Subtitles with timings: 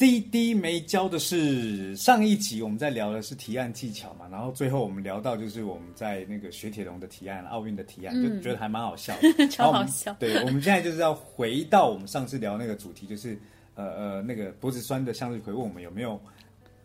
[0.00, 10.14] CD 没教的是上一集我们在聊的是提案技巧嘛，然后最后我们聊到就是我们在那个雪铁龙的提案、奥运的提案，就觉得还蛮好笑的， 嗯超好笑。
[10.14, 13.38] 对，我们现在就是要回到我们上次聊那个主题，就是
[13.74, 16.18] 呃呃那个脖子酸的向日葵问我们有没有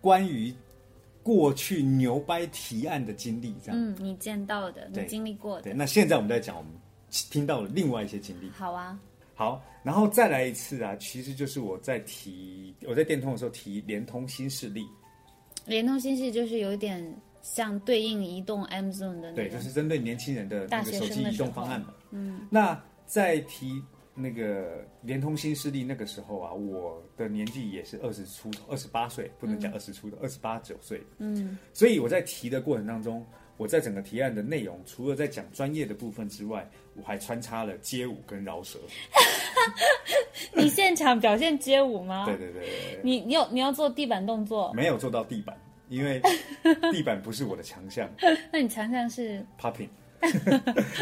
[0.01, 0.53] 关于
[1.23, 3.81] 过去牛掰提案的经历，这样。
[3.81, 6.69] 嗯，你见到的，你经历过对，的，那现在我们在讲我们
[7.31, 8.49] 听到了另外一些经历。
[8.49, 8.99] 好啊，
[9.35, 14.87] 好，然后再来一次啊，其实就是我在提我在电通的时候提联通新势力，
[15.65, 17.05] 联通新势力就是有一点
[17.41, 21.93] 像对应移动 M Zone 的那对，就是针对年轻人的那个手机移动方案嘛。
[22.11, 31.03] 嗯，那在提那个联通新势力那个时候啊，我的年纪也是二十出头，二十八岁，不能讲二十出头，二十八九岁。
[31.17, 33.25] 嗯，所以我在提的过程当中，
[33.57, 38.77] 我在整个提案的内容，除了在讲专业的部分之外，我还穿插了街舞跟饶舌。
[40.53, 42.25] 你现场表现街舞吗？
[42.27, 42.99] 对对对。
[43.03, 45.57] 你你有你要做地板动作，没有做到地板，
[45.89, 46.21] 因为
[46.91, 48.09] 地板不是我的强项
[48.51, 49.89] 那你强项是，popping。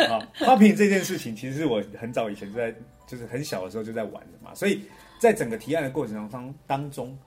[0.07, 2.73] 好，popping 这件事情，其实是我很早以前就在，
[3.07, 4.81] 就是很小的时候就在玩的嘛，所以
[5.17, 7.17] 在整个提案的过程当当中，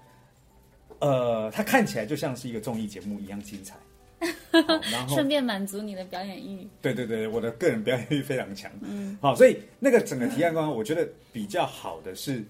[1.00, 3.74] 呃，它看起来就像是一个综艺节目一样精彩。
[4.18, 6.66] 好 然后顺便满足你的表演欲。
[6.80, 8.70] 对对对，我的个人表演欲非常强。
[8.80, 12.42] 嗯，好，所以那个整个提案官，我觉得比较好的是，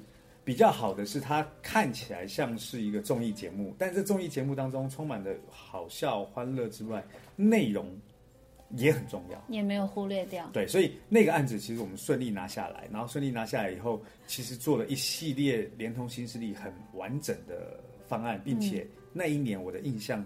[0.45, 7.89] 比较好的是它看起来像是一个综艺节目，但是综艺节目当中充满了好笑、欢乐之外，内容
[8.77, 9.45] 也很重要。
[9.49, 20.25] 也没有忽略掉，对，所以那个案子其实我们顺利拿下来，然后顺利拿下来以后，其实做了一系列联通新势力很完整的方案，并且那一年我的印象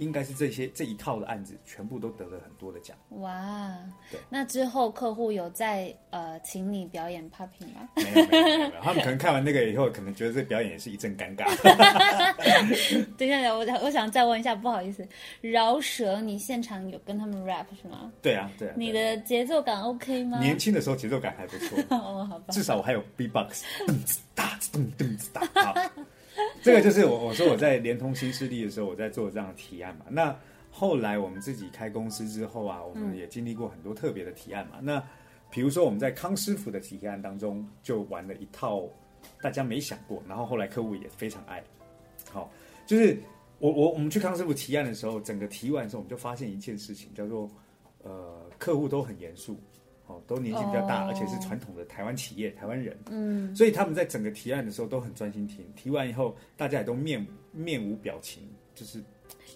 [0.00, 2.96] 应该是这些这一套的案子全部都得了很多的奖。
[3.10, 3.70] 哇
[4.10, 4.18] 对！
[4.30, 7.88] 那之后客户有在呃请你表演 popping 吗？
[7.96, 11.44] 没有没有没有，他们可能看完那个以后，可能觉得这表演也是一阵尴尬。
[13.18, 15.06] 等一下，我我想再问一下，不好意思，
[15.42, 18.10] 饶舌你现场有跟他们 rap 是吗？
[18.22, 18.74] 对啊，对啊。
[18.76, 20.38] 你的节奏感 OK 吗？
[20.40, 25.90] 年轻的时候节奏感还不错， 哦，好吧，至少我还有 B-box， 噔子哒子噔噔子哒。
[26.48, 30.06] 好， 这个就是我我说我在联通新势力的时候，我在做这样的提案嘛。
[30.08, 30.36] 那
[30.70, 34.78] 后来我们自己开公司之后啊，我们也经历过很多特别的提案嘛。
[34.80, 35.02] 那
[35.50, 38.88] 比如说我们在康师傅的提案当中，就玩了一套
[39.42, 41.62] 大家没想过，然后后来客户也非常爱。
[42.30, 42.50] 好，
[42.86, 43.18] 就是
[43.58, 47.50] 我我我们去康师傅提案的时候，整个提完的时候，我们就发现一件事情，叫做
[48.02, 49.60] 呃，客户都很严肃，
[50.10, 55.64] 哦，都年纪比较大，哦而且是传统的台湾企业、台湾人，嗯，所以他们在整个提案的时候都很专心听。
[55.76, 58.42] 提完以后，大家也都面面无表情，
[58.74, 59.00] 就是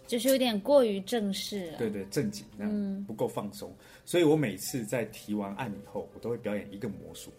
[0.07, 1.79] 就是有点过于正式了。
[1.79, 3.75] 对对正经，那样嗯不够放松。
[4.05, 7.33] 所以我每次在提完案以后，我都会表演一个魔术，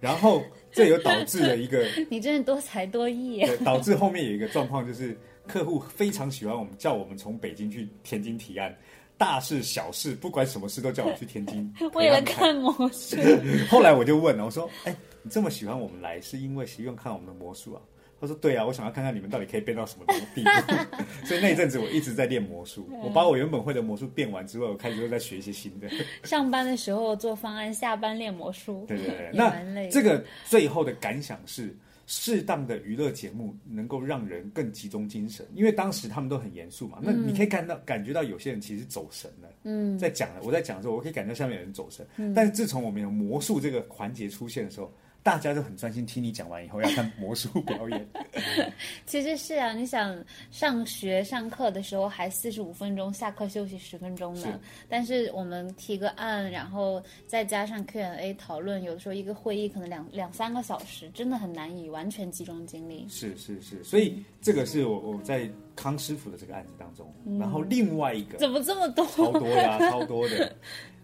[0.00, 1.86] 然后这有导致了一个。
[2.08, 3.48] 你真是多才多艺啊。
[3.48, 5.16] 对，导致后面有一个状况，就是
[5.46, 8.74] 客户非常喜欢我们，叫我们从北京去天津提案，
[9.18, 13.16] 大事小事，不管什么事都叫我去天津 为了看魔术，
[13.70, 17.80] 后来我就问了，我说：“哎、你这么喜欢我们来，是因为希望看我们的魔术啊？”
[18.18, 20.72] 他说：“对啊，我想要看看你们到底可以变到什么地步。
[21.26, 25.86] ”所以那一阵子我一直在练魔术，我把我原本会的魔术变完之后，我开始又在学一些新的。
[26.24, 29.90] 上班的时候做方案，下班练魔术，对对对，那。
[29.90, 31.76] 这个最后的感想是，
[32.06, 36.98] 适当的娱乐节目能够让人更集中精神，因为当时他们都很严肃嘛。
[37.02, 39.48] 那你可以看到、感觉到有些人其实走神了。
[39.64, 42.06] 嗯，在讲了，我在讲的时候，我可以感觉到下面有人走神。
[42.32, 44.92] 但是自从我们有魔术这个环节出现的时候，
[45.26, 48.06] 大家都很专心听你讲完以后要看魔术表演。
[49.06, 50.16] 其实是啊，你想
[50.52, 54.60] 上学上课的时候还四十五分钟，下课休息十分钟是呢。
[54.88, 63.04] 但是我们提个案，然后再加上 Q&A 讨论，有的时候一个会议可能两两三个小时，真的很难以完全集中精力。
[63.10, 69.04] 是是是，所以这个是我我在康师傅的这个案子当中，然后另外一个怎么这么多？
[69.06, 70.54] 超多的、啊， 超多的。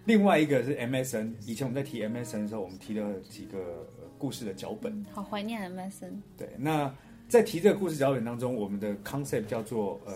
[0.05, 3.59] 另外一个是 MSN，以前我们在提 MSN 的时候，我们提了几个
[4.01, 5.05] 呃故事的脚本。
[5.11, 6.13] 好怀念 MSN。
[6.39, 6.95] 对，那
[7.27, 10.15] 在提这个故事脚本当中，我们的 concept 叫做呃，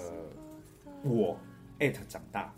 [1.03, 1.37] 我
[1.81, 2.55] at 长大。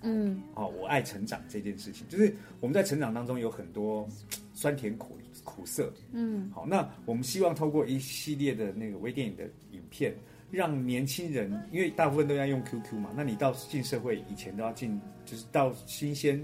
[0.00, 4.08] 嗯，哦，我爱成长这件事情，就是我们在成长当中有很多
[4.54, 5.92] 酸甜苦苦涩。
[6.12, 10.14] 嗯，好，那我们希望透过一系列的那个微电影的影片，
[10.50, 16.40] 让年轻人，因为大部分都要用 QQ 嘛，那你到进社会以前都要进，就是到新鲜，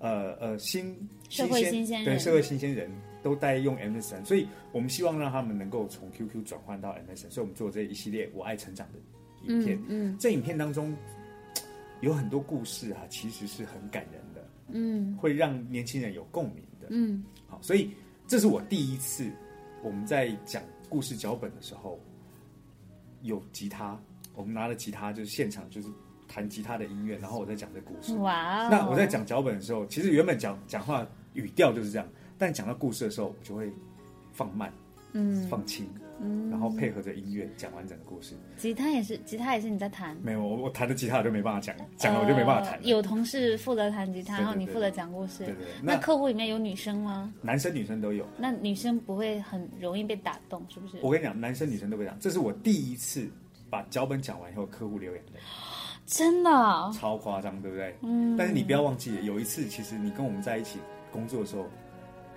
[0.00, 0.94] 呃呃新
[1.30, 2.90] 社会新鲜人对社会新鲜人
[3.22, 8.98] 都在用 MSN，所以我们希望让他们能够从 QQ 转换到 MSN，所以我们做这一系列我爱成长的
[9.52, 9.80] 影片。
[9.88, 10.96] 嗯这影片当中
[12.00, 16.86] 有很多故事啊，其实是很感人的，嗯会让年轻人有共鸣的。
[16.90, 17.90] 嗯好，所以
[18.26, 19.30] 这是我第一次
[19.82, 22.00] 我们在讲故事脚本的时候
[23.22, 24.00] 有吉他，
[24.34, 25.88] 我们拿了吉他就是现场就是
[26.26, 28.14] 弹吉他的音乐，然后我在讲这故事。
[28.14, 28.68] 嗯，哇哦！
[28.70, 32.08] 那我在讲脚本的时候，其实原本讲讲话语调就是这样，
[32.40, 33.70] 但讲到故事的时候，我就会
[34.32, 34.72] 放慢、
[35.12, 35.86] 嗯放轻，
[36.22, 38.34] 嗯，然后配合着音乐讲完整的故事。
[38.56, 40.16] 吉他也是，吉他也是你在弹。
[40.22, 42.78] 没有，我我弹的吉他我就没办法讲，讲了我就没办法弹。
[42.78, 45.44] 呃有同事负责弹吉他，然后你负责讲故事。
[45.44, 47.30] 对对对，那那客户里面有女生吗？
[47.42, 48.26] 男生女生都有。
[48.38, 50.96] 那女生不会很容易被打动，是不是？
[51.02, 53.28] 我跟你讲，男生女生都会讲，这是我第一次
[53.68, 55.40] 把脚本讲完以后，客户流眼泪，
[56.06, 57.94] 真的哦，超夸张，对不对？
[58.02, 58.34] 嗯。
[58.38, 60.78] 但是你不要忘记，有一次其实你跟我们在一起
[61.12, 61.66] 工作的时候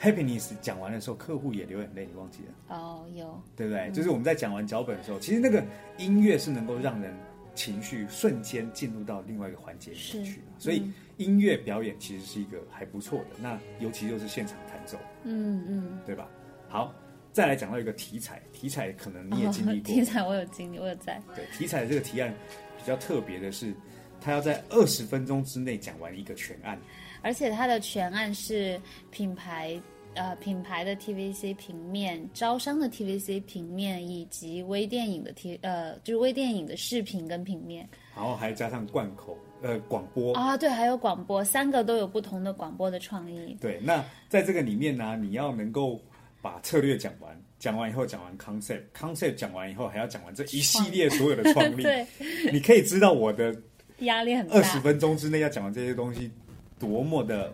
[0.03, 3.87] ，happiness 讲完的时候，客户也流眼泪，你忘记了，哦，有，对不对？
[3.87, 5.63] 嗯就是我们在讲完脚本的时候，其实那个
[5.97, 7.15] 音乐是能够让人
[7.55, 13.27] 情绪瞬间进入到另外一个环节里面去的，所以音乐表演其实是一个还不错的。
[13.39, 15.99] 那尤其又是现场弹奏，嗯嗯。
[16.05, 16.27] 对吧？
[16.67, 16.93] 好，
[17.31, 21.21] 再来讲到一个题材，题材可能你也经历哦、过，题材我有经历，我有在。
[21.35, 22.33] 对，题材的这个提案
[22.77, 23.73] 比较特别的是，
[24.19, 26.77] 他要在二十分钟之内讲完一个全案。
[27.21, 29.79] 而且它的全案是品牌。
[30.15, 40.33] 呃，品牌的 TVC 平面、招商的 TVC 平面，以及微电影的 T 呃，就是微电影的视频跟平面然后还加上贯口呃广播。
[40.35, 43.57] 啊，对，还有广播，三个都有不同的广播的创意。
[43.59, 45.99] 对，那在这个里面呢，你要能够
[46.41, 51.81] 把策略讲完，讲完以后讲完 concept，concept 讲完以后还要讲完这一系列所有的创意。
[51.81, 52.05] 对，
[52.51, 53.55] 你可以知道我的
[53.99, 56.29] 压力很大，二十分钟之内要讲完这些东西
[56.77, 57.51] 多么的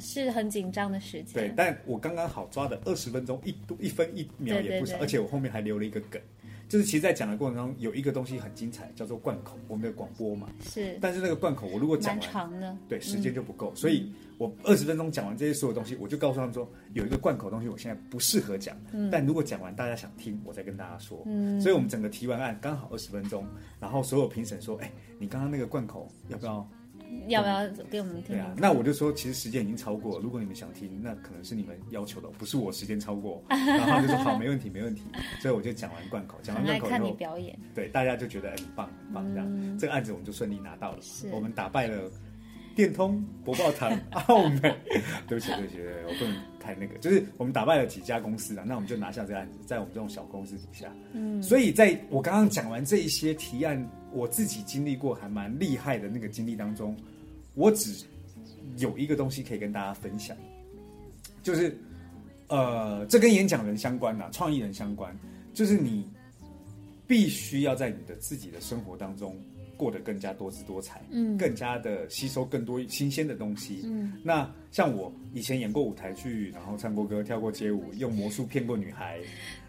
[0.00, 1.34] 是很紧张的时间。
[1.34, 6.20] 对，但我刚刚好抓的二十分钟一一分一秒也不少，对对对而且我后面还留了一个梗，
[6.68, 10.48] 就是其实，在讲的过程中有一个东西很精彩，叫做贯口，我们的广播嘛。
[10.62, 12.76] 是但是那个贯口，我如果讲完，长的。
[12.88, 18.76] 对，时间就不够，所以我二十分钟讲完这些所有东西，我就告诉他们说，有一个贯口东西，我现在不适合讲，
[19.10, 21.22] 但如果讲完大家想听，我再跟大家说。
[21.24, 23.46] 嗯所以我们整个提完案刚好二十分钟，
[23.80, 26.68] 然后所有评审说，哎，你刚刚那个贯口要不要？
[27.28, 33.42] 要不要给我们听对啊，那我就说，其实时间已经超过，如果你们想听，那可能是你们要求的，不是我时间超过。
[33.48, 35.02] 然后他就说好，没问题，没问题。
[35.40, 37.58] 所以我就讲完贯口，讲完贯口以后，表演。
[37.74, 40.98] 对大家就觉得哎很棒很棒，这样、这个案子我们就顺利拿到了。
[41.32, 42.10] 我们打败了
[42.78, 43.90] 电通、博报堂、
[44.28, 44.60] 澳美。
[45.26, 50.94] 对不起，对不起，对不起我不能太那个，就是我们打败了几家公司啊，那我们就拿下这个案子，在我们这种小公司底下。
[51.12, 56.96] 嗯，所以在我刚刚讲完这一些提案，我自己经历过还蛮厉害的那个经历当中，
[57.54, 58.06] 我只
[58.76, 60.36] 有一个东西可以跟大家分享，
[61.42, 61.76] 就是
[62.46, 65.12] 呃，这跟演讲人相关呐、创意人相关，
[65.52, 66.08] 就是你
[67.08, 69.36] 必须要在你的自己的生活当中
[69.78, 73.80] 过得更加多姿多彩，嗯更加的吸收更多新鲜的东西。
[73.84, 79.18] 嗯，那像我以前演过舞台剧，然后唱过歌、跳过街舞，用魔术骗过女孩，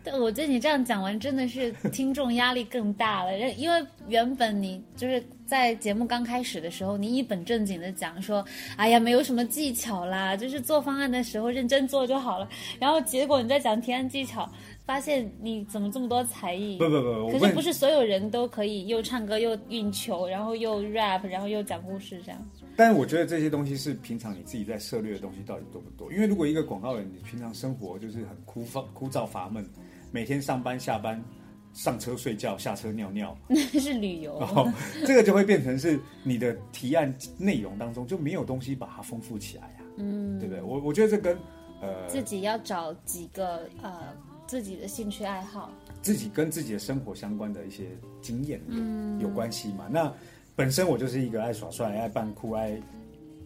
[0.04, 8.44] 但我觉得你这样讲完，真的是听众压力更大了，因为原本你就是在节目刚开始的时候，你一本正经的讲说，
[8.76, 12.50] 哎呀，没有什么技巧啦，就是做方案的时候认真做就好了。
[12.80, 14.50] 然后结果你在讲提案技巧，
[14.90, 16.80] 发现你怎么这么多才艺？
[16.80, 22.50] 不不不，可是不是所有人都可以又唱歌又运球，然后又 rap，然后又讲故事这样。
[22.76, 26.12] 但是我觉得这些东西是平常你自己在涉猎的东西到底多不多？
[26.12, 29.64] 因为如果一个广告人，你平常生活就是很枯燥、枯燥乏闷，
[30.12, 31.24] 每天上班下班、
[31.72, 34.68] 上车睡觉、下车尿尿， 那是旅游然，后
[35.06, 40.64] 这个就会变成是你的提案内容当中就没有东西把它丰富起来呀、嗯，对不对？
[40.64, 41.38] 我我觉得这跟
[41.80, 44.00] 呃自己要找几个呃
[44.50, 45.72] 自己的兴趣爱好。
[46.02, 47.86] 自己跟自己的生活相关的一些
[48.20, 49.88] 经验有、嗯有关系嘛。
[49.92, 50.12] 那
[50.56, 52.82] 本身我就是一个爱耍帅、爱扮酷、爱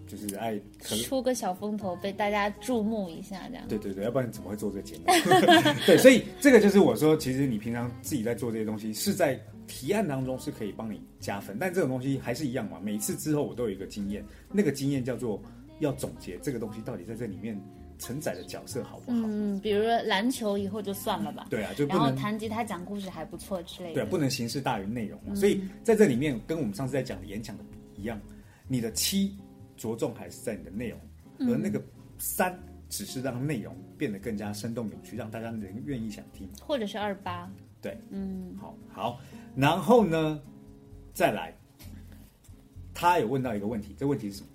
[0.08, 3.68] 就是爱出个小风头，被大家注目一下，这样。
[3.68, 5.04] 对对对，要不然你怎么会做这个节目？
[5.86, 12.80] 对，所以这个就是我说，其实你平常自己在做这些东西，是在提案当中是可以帮你加分，但这种东西还是一样嘛。
[12.82, 15.42] 每次之后我都有一个经验，那个经验叫做
[15.80, 17.60] 要总结这个东西到底在这里面
[18.00, 19.18] 承载的角色好不好？
[19.24, 23.94] 嗯，比如说篮球以后就算了吧，对啊，就不然后能弹吉他讲故事还不错之类的。
[23.96, 25.36] 对啊，不能形式大于内容嗯。
[25.36, 27.64] 所以在这里面，跟我们上次在讲的演讲的
[27.96, 28.20] 一样，
[28.68, 29.36] 你的七
[29.78, 31.00] 着重还是在你的内容，
[31.40, 31.82] 嗯而那个
[32.18, 32.58] 三
[32.90, 36.48] 只是让内容变得更加生动有趣，让大家能愿意想听。
[36.62, 37.50] 或者是二八，
[37.82, 39.20] 对，嗯，好好，
[39.56, 40.40] 然后呢，
[41.14, 41.56] 再来，
[42.94, 44.48] 他有问到一个问题，这问题是什么？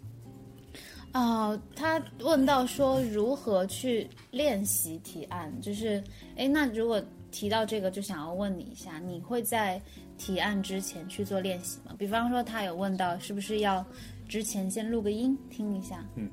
[1.19, 6.03] 哦，他问到说如何去练习提案，就是，
[6.37, 9.83] 哎，那如果提到这个，就想要问你一下，你会在
[10.17, 11.93] 提案之前去做练习吗？
[11.99, 13.85] 比方说，他有问到是不是要
[14.29, 16.07] 之前先录个音听一下？
[16.15, 16.31] 嗯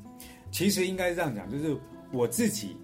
[0.51, 1.75] 其实应该是这样讲，就是
[2.11, 2.77] 我自己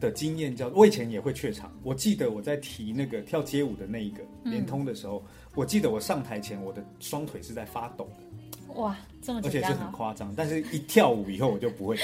[0.00, 1.70] 的经验叫，我以前也会怯场。
[1.82, 5.22] 我记得我在提那个跳街舞的那一个联通的时候，
[5.54, 8.24] 我记得我上台前我的双腿是在发抖的。
[8.74, 9.72] 哇，这么而且是！
[9.72, 12.02] 很夸张，但是一跳舞以后我就不会了。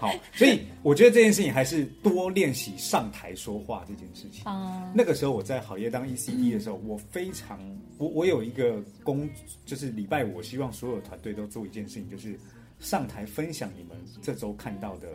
[0.00, 4.42] 好，所以我觉得这件事情还是多练习上台说话这件事情。
[4.46, 7.58] 嗯那个时候我在好业当 ECD 的时候，我非常
[7.98, 9.28] 我我有一个工，
[9.66, 12.38] 就是礼拜五，我希望所有团队都做一件事情，就是
[12.78, 15.08] 上台分享你们这周看到的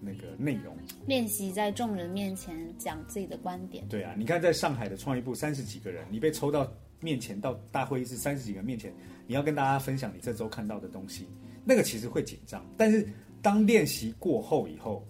[0.00, 0.76] 那个内容。
[1.06, 3.84] 练习在众人面前讲自己的观点。
[3.88, 6.70] 对啊，你看在上海的创意部三十几个人，你被抽到
[7.00, 8.92] 面前到大会议室三十几个人面前，
[9.26, 11.26] 你要跟大家分享你这周看到的东西，
[11.64, 13.06] 那个其实会紧张，但是
[13.42, 15.06] 当练习过后以后，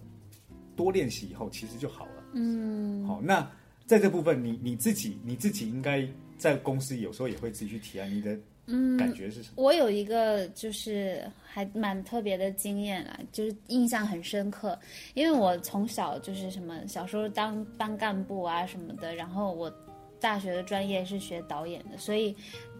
[0.75, 2.23] 多练习以后，其实就好了。
[2.33, 3.49] 嗯，好，那
[3.85, 8.37] 在这部分你你自己你自己应该在公司有时候也会自己去提案，你的
[8.97, 9.53] 感觉是什么？
[9.55, 14.77] 我有一个就是还蛮特别的经验啦，就是印象很深刻，
[15.13, 19.71] 因为我从小就是什么小时候当当干部啊什么的，然后我
[20.19, 22.35] 大学的专业是学导演的，所以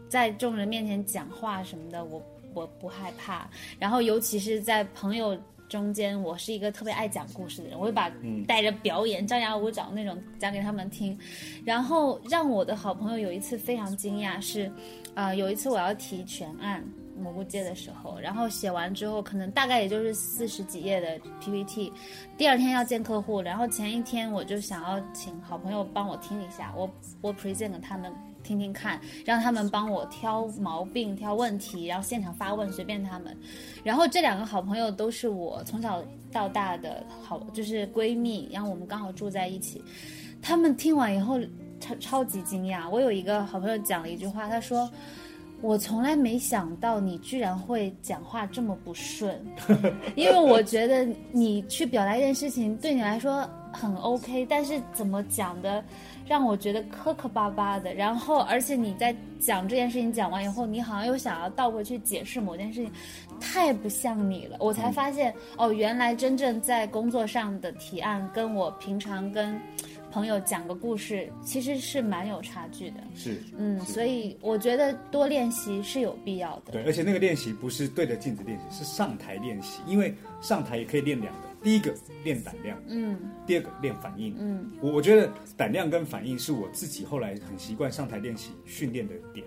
[0.09, 2.21] 在众人面前讲话什么的，我
[2.53, 5.37] 我不害怕，然后尤其是在朋友。
[5.69, 8.09] 中间，我是一个特别爱讲故事的人，我会把
[8.47, 11.19] 带着表演、张牙舞爪那种讲给他们听，
[11.65, 14.71] 然后让我的好朋友有一次非常惊讶是，
[15.13, 16.81] 啊，有一次我要提全案
[17.17, 21.91] 蘑菇街的时候，然后写完之后，可能大概也就是四十几页的 PPT，
[22.37, 26.89] 第二天要见客户，然后前一天我就想要请好朋友帮我听一下，我
[27.21, 33.35] 我 present 给他们听听看，让他们帮我挑毛病、挑问题，然后现场发问，随便他们。
[33.83, 39.83] 然后这两个好朋友都是我从小到大的好，就是闺蜜，然后我们刚好住在一起。
[40.41, 41.39] 他们听完以后
[41.79, 42.87] 超超级惊讶。
[42.89, 44.89] 我有一个好朋友讲了一句话，他说
[45.61, 49.43] ：“我从来没想到你居然会讲话这么不顺，
[50.15, 55.83] 因为我觉得你去表达一件事情对你来说很 OK，但是怎么讲的
[56.27, 57.93] 让我觉得磕磕巴巴的。
[57.93, 62.91] 然后，而且你在讲这件事情讲完以后，你好像又想要倒回去解释某件事情，
[63.39, 64.57] 太不像你了。
[64.59, 69.59] 我才发现哦，原来真正在工作上的提案，跟我平常跟
[70.11, 72.97] 朋友讲个故事，其实是蛮有差距的。
[73.13, 76.71] 是，嗯，所以我觉得多练习是有必要的。
[76.71, 84.35] 对，而且那个练习不是对着镜子练习，是上台练习，因为上台也可以练两个，第一个练胆量，嗯第二个练反应。
[84.39, 89.45] 嗯我我觉得胆量跟反应是我自己后来很习惯上台练习训练的点。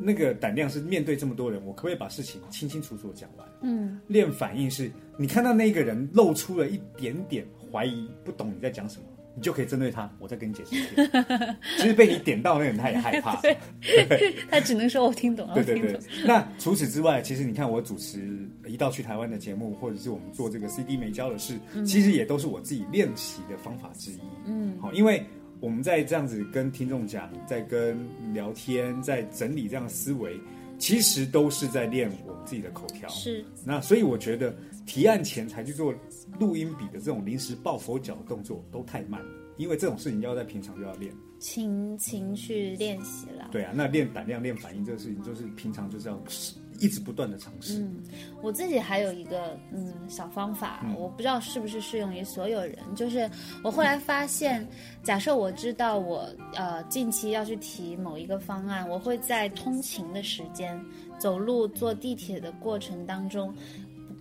[0.00, 3.48] 那个胆量是面对这么多人，我可不可以把事情清清楚楚讲完？
[3.62, 9.04] 嗯练反应是你看到那个人露出了一点点怀疑，不懂你在讲什么，
[9.38, 11.56] 你就可以针对他，我再跟你解释一遍。
[11.78, 13.40] 其实被你点到那个人，他也害怕。
[14.50, 16.00] 他只能说我听懂了，对对对。
[16.26, 18.20] 那除此之外，其实你看我主持
[18.66, 24.18] 一道去台湾的节目，或者是我们做这个 CD 没教的事，其实也都是我自己练习的方法之一。
[24.46, 25.24] 嗯好，因为
[25.60, 27.96] 我们在这样子跟听众讲，在跟
[28.34, 30.36] 聊天，在整理这样的思维，
[30.78, 33.08] 其实都是在练我们自己的口条。
[33.08, 34.52] 是，那所以我觉得
[34.88, 35.94] 提案前才去做
[36.40, 41.12] 录音笔的这种临时抱佛脚的动作都太慢了，因为这种事情要在平常就要练。
[41.38, 43.50] 勤勤去练习了。
[43.52, 46.20] 对啊，那练胆量、练反应这个事情，就是平常就是要
[46.80, 47.78] 一直不断的尝试。
[47.80, 48.02] 嗯，
[48.42, 52.76] 我自己还有一个嗯小方法，嗯我不知道是不是适用于所有人。
[52.96, 53.30] 就是
[53.62, 54.66] 我后来发现，
[55.04, 60.84] 假设我知道我呃近期要去提某一个方案，我会在通勤的时间、
[61.20, 63.54] 走路、坐地铁的过程当中。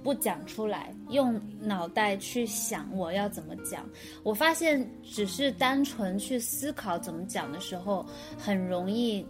[0.07, 3.85] 不讲出来，用脑袋去想我要怎么讲。
[4.23, 8.05] 我发现，只是单纯去思考怎么讲的时候，
[8.37, 9.25] 很容易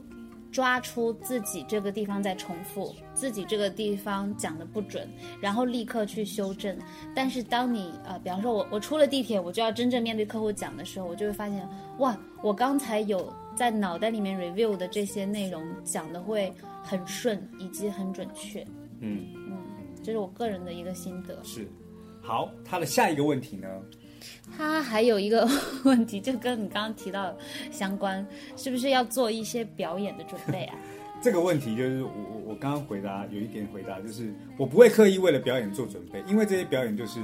[0.51, 5.09] 抓出自己这个地方在重复，自己这个地方讲的不准，
[5.41, 6.77] 然后立刻去修正。
[7.15, 11.67] 但是当你呃，比方说我我出了地铁，我就要真正面对客户讲的时候，我就会发现，
[11.97, 16.53] 哇，我刚才有在脑袋里面 review 的这些内容讲的会
[16.83, 18.63] 很顺，以及很准确。
[18.99, 19.57] 嗯，嗯，
[20.07, 21.37] 这是我个人的一个心得。
[21.43, 21.67] 是。
[22.21, 23.67] 好，他的下一个问题呢？
[24.55, 25.45] 他还有一个
[25.83, 27.35] 问题，就跟你刚刚提到
[27.73, 30.75] 相关，是不是要做一些表演的准备啊？
[31.21, 37.19] 这个问题就是我我我刚刚回答有一点回答，就是我不会刻意为了表演做准备，因为这些表演就是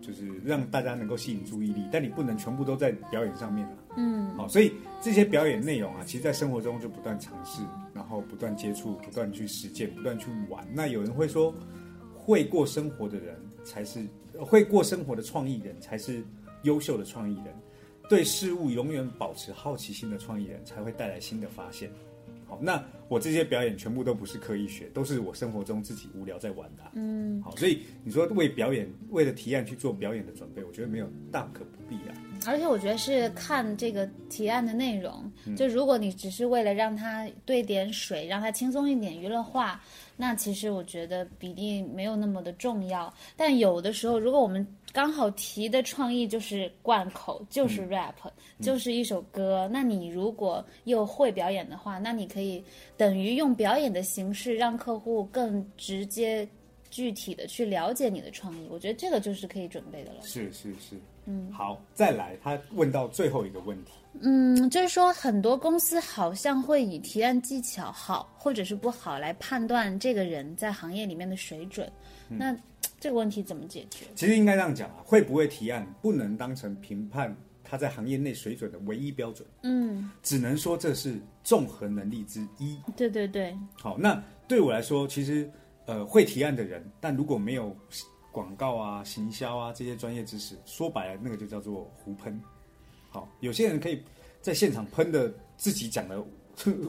[0.00, 3.72] 就是让大家能够吸引注意力，但你不能全部都在表演上面啊。
[3.98, 4.72] 嗯，好，所以
[5.02, 7.60] 这些表演内容啊，其实在生活中就不断尝试，
[7.92, 10.66] 然后不断接触，不断去实践，不断去玩。
[10.72, 11.52] 那有人会说，
[12.28, 14.06] 会过生活的人才是
[14.38, 16.22] 会过生活的创意人，才是
[16.62, 17.46] 优秀的创意人。
[18.06, 21.90] 对事物永远保持好奇心的创意人才会带来新的发现。
[22.46, 32.14] 好，那我这些表演全部都不是刻意学，都是我生活中自己无聊在玩的啊、嗯，好，所以你说为表演为了提案去做表演的准备，我觉得没有大可不必啊。
[32.46, 39.82] 而且我觉得是看这个提案的内容，就如果你只是为了让它兑点水，让它轻松一点、娱乐化，
[40.20, 43.12] 那其实我觉得比例没有那么的重要。
[43.36, 48.14] 但有的时候，如果我们刚好提的创意就是贯口，就是 rap，、
[48.60, 52.62] 就是一首歌，那你如果又会表演的话，那你可以
[52.96, 56.46] 等于用表演的形式让客户更直接、
[56.90, 58.66] 具体的去了解你的创意。
[58.68, 60.22] 我觉得这个就是可以准备的了。
[60.22, 60.96] 是是是，
[61.30, 71.86] 嗯，好，再来，他问到最后一个问题，嗯，就是说很多公司好像会以提案技巧好或者是不好来判断这个人在行业里面的水准。
[72.28, 72.56] 那
[72.98, 74.06] 这个问题怎么解决？
[74.14, 82.78] 其实应该这样讲啊，会不会提案不能当成评判他在行业内水准的唯一标准，嗯，只能说这是综合能力之一。
[82.96, 85.50] 对对对，好，那对我来说，其实
[85.84, 87.76] 呃会提案的人，但如果没有
[88.30, 92.40] 广告啊、行销啊这些专业知识，说白了那个就叫做胡喷。
[93.10, 94.02] 好，有些人可以
[94.40, 96.24] 在现场喷的自己讲的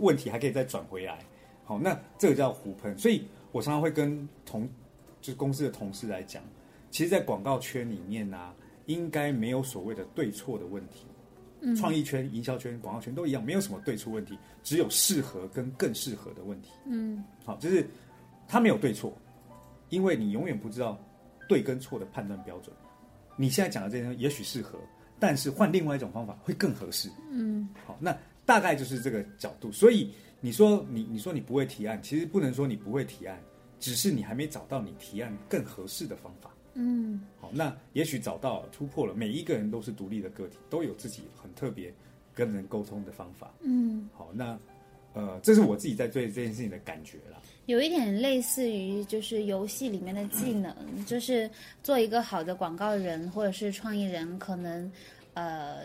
[0.02, 1.20] 问题，还可以再转回来。
[1.64, 2.98] 好，那这个叫胡喷。
[2.98, 4.68] 所以我常常会跟同
[5.22, 6.44] 就是公司的同事来讲，
[6.92, 8.54] 其实，在广告圈里面啊，
[8.86, 11.06] 应该没有所谓的对错的问题。
[11.76, 16.70] 创意圈、营销圈、广告圈都一样，没有什么对错问题，只有适合跟更适合的问题。
[16.86, 17.86] 嗯，好，就是
[18.48, 19.12] 它没有对错，
[19.90, 20.98] 因为你永远不知道
[21.50, 22.74] 对跟错的判断标准。
[23.36, 24.80] 你现在讲的这些也许适合，
[25.20, 27.10] 但是换另外一种方法会更合适。
[27.32, 28.16] 嗯，好，那
[28.46, 29.72] 大概就是这个角度。
[29.72, 33.42] 所以你说你你说你不会提案，其实不能说你不会提案，
[33.80, 36.52] 只是你还没找到你提案更合适的方法。
[36.76, 41.94] 嗯，好，那也许找到突破了，每一个人都是独立的个体，都有自己很特别
[42.34, 43.52] 跟人沟通的方法。
[43.62, 44.58] 嗯，好，那
[45.14, 47.42] 呃，这是我自己在对这件事情的感觉啦。
[47.70, 50.74] 有一点类似于就是游戏里面的技能，
[51.06, 51.48] 就是
[51.84, 54.92] 做一个好的广告人或者是创意人，可能
[55.36, 55.84] 呃，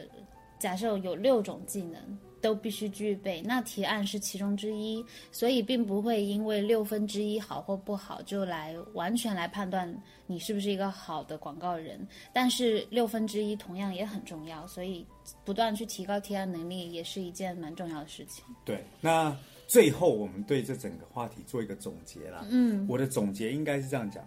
[0.59, 2.01] 假设有六种技能。
[2.44, 9.90] 都必须具备，那提案是其中之一，所以并不会因为六分之一好或不好就来完全来判断
[10.27, 12.07] 你是不是一个好的广告人。
[12.35, 15.07] 但是六分之一同样也很重要，所以
[15.42, 18.44] 不断去提高提案能力也是一件蛮重要的事情。
[18.62, 19.35] 对，那
[19.66, 22.46] 最后我们对这整个话题做一个总结啦。
[22.50, 24.22] 嗯，我的总结应该是这样讲，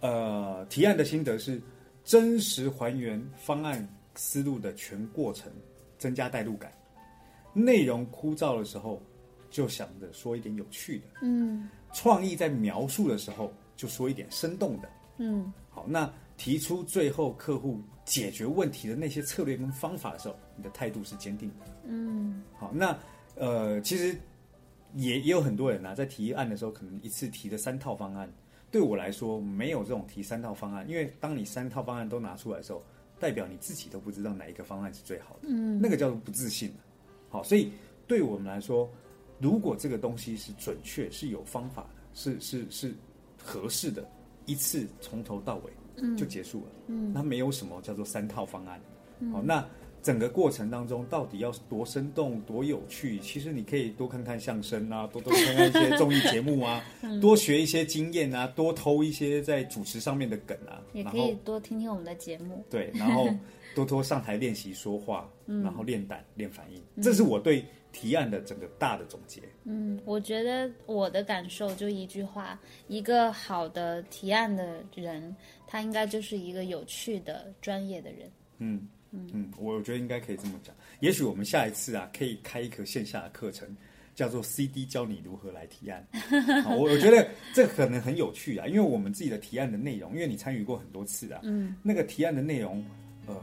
[0.00, 1.60] 呃，提案的心得是
[2.04, 5.50] 真实还原方案思路的全过程，
[5.98, 6.72] 增加代入感。
[7.54, 9.00] 内容枯燥的时候，
[9.50, 11.04] 就想着说一点有趣的。
[11.22, 14.88] 嗯创意在描述的时候，就说一点生动的。
[15.18, 21.66] 嗯好，那提出最后客户解决问题的那些策略跟方法的时候，你的态度是坚定的。
[21.84, 22.98] 嗯好，那
[23.36, 24.16] 呃，其实
[24.94, 28.30] 也也有很多人啊，在提案的时候，可能一次提的三套方案。
[28.70, 32.82] 对我来说，没有这种提三套方案，因为当你三套方案都拿出来的时候，
[33.20, 36.72] 代表你自己都不知道哪一个方案是最好的，嗯那个叫做不自信。
[37.28, 37.70] 好，所以
[38.06, 38.90] 对我们来说，
[39.38, 42.94] 如果这个东西是准确、是有方法的、是是是
[43.36, 44.08] 合适的，
[44.46, 46.66] 一次从头到尾就结束了。
[46.86, 48.80] 嗯那没有什么叫做三套方案。
[49.30, 49.64] 好，那
[50.02, 53.18] 整个过程当中到底要多生动、多有趣？
[53.20, 62.64] 其实你可以多看看相声啊，多多看看一些综艺节目啊， 嗯多学一些经验啊，多偷一些在主持上面的梗啊，也可以多听听我们的节目。
[62.68, 63.28] 对，然后
[63.74, 67.02] 多多上台练习说话，嗯然后练胆、练反应。
[67.02, 69.40] 这是我对提案的整个大的总结。
[69.64, 75.34] 嗯，我觉得我的感受就一句话：一个好的提案的人，
[75.66, 78.30] 他应该就是一个有趣的、专业的人。
[78.58, 80.74] 嗯嗯，我觉得应该可以这么讲。
[81.00, 83.68] 也许我们下一次啊，可以开一个线下的课程，
[84.14, 86.06] 叫做 CD 教你如何来提案。
[86.64, 92.84] 好我我觉得这可能很有趣啊，因为我们自己的提案的内容，因为你参与过很多次啊，嗯那个提案的内容，
[93.26, 93.36] 呃，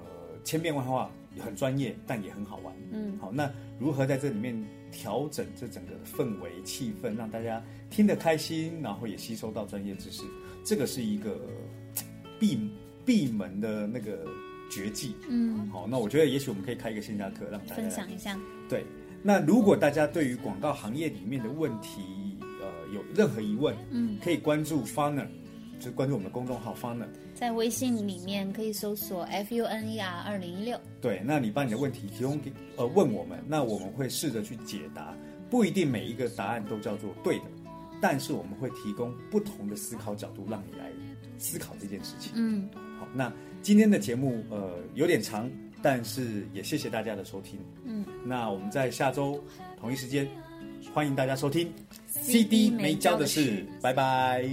[0.44, 2.74] 千变万化，很专业，但也很好玩。
[2.92, 4.56] 嗯好，那如何在这里面
[4.92, 10.24] 调整这整个氛围气氛，让大家听得开心，然后也吸收到专业知识，
[10.66, 12.04] 这个是一个呃
[12.40, 12.60] 闭
[13.06, 14.26] 闭门的那个
[14.70, 15.16] 绝技。
[15.28, 18.40] 嗯，好，那我觉得也许我们可以开一个线下课，让大家分享一下。
[18.68, 18.86] 对，
[19.22, 22.02] 那如果大家对于广告行业里面的问题，
[22.62, 25.28] 呃，有任何疑问，嗯，可以关注 Funer，
[25.80, 30.80] 就是关注我们的公众号 Funer，在微信里面可以搜索 F U N E R 二零一六。
[31.02, 35.16] 对，那你把你的问题提供给呃问我们，那我们会试着去解答，
[35.50, 37.46] 不一定每一个答案都叫做对的，
[38.02, 40.92] 但是我们会提供不同的思考角度，让你来
[41.38, 42.34] 思考这件事情。
[42.36, 43.32] 嗯，好，那
[43.62, 45.50] 今天的节目呃有点长，
[45.82, 47.60] 但是也谢谢大家的收听。
[47.86, 49.42] 嗯，那我们在下周
[49.80, 50.28] 同一时间，
[50.94, 51.72] 欢迎大家收听
[52.08, 54.44] CD 没教的事，拜拜。